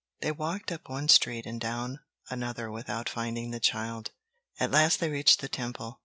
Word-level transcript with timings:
They 0.21 0.31
walked 0.31 0.71
up 0.71 0.89
one 0.89 1.09
street 1.09 1.45
and 1.45 1.61
down 1.61 1.99
another 2.27 2.71
without 2.71 3.07
finding 3.07 3.51
the 3.51 3.59
child. 3.59 4.09
At 4.59 4.71
last 4.71 4.99
they 4.99 5.11
reached 5.11 5.41
the 5.41 5.47
Temple. 5.47 5.99